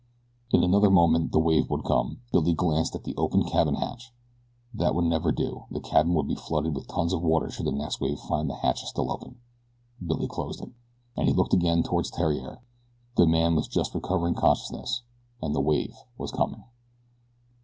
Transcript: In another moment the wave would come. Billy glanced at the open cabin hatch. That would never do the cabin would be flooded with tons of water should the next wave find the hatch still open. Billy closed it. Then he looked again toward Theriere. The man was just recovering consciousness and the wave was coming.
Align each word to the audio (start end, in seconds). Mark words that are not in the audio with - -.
In 0.51 0.63
another 0.63 0.89
moment 0.89 1.31
the 1.31 1.37
wave 1.37 1.69
would 1.69 1.83
come. 1.83 2.21
Billy 2.31 2.55
glanced 2.55 2.95
at 2.95 3.03
the 3.03 3.15
open 3.17 3.43
cabin 3.43 3.75
hatch. 3.75 4.11
That 4.73 4.95
would 4.95 5.05
never 5.05 5.31
do 5.31 5.65
the 5.69 5.79
cabin 5.79 6.15
would 6.15 6.27
be 6.27 6.33
flooded 6.33 6.73
with 6.73 6.87
tons 6.87 7.13
of 7.13 7.21
water 7.21 7.51
should 7.51 7.67
the 7.67 7.71
next 7.71 8.01
wave 8.01 8.19
find 8.19 8.49
the 8.49 8.55
hatch 8.55 8.83
still 8.83 9.11
open. 9.11 9.37
Billy 10.03 10.27
closed 10.27 10.63
it. 10.63 10.71
Then 11.15 11.27
he 11.27 11.33
looked 11.33 11.53
again 11.53 11.83
toward 11.83 12.07
Theriere. 12.07 12.63
The 13.15 13.27
man 13.27 13.53
was 13.53 13.67
just 13.67 13.93
recovering 13.93 14.33
consciousness 14.33 15.03
and 15.39 15.53
the 15.53 15.61
wave 15.61 15.95
was 16.17 16.31
coming. 16.31 16.63